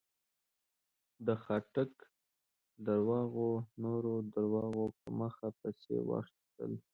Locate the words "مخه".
5.19-5.47